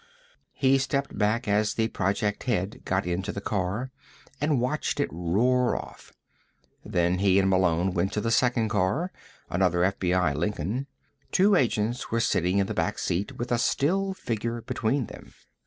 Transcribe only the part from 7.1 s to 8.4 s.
he and Malone went to the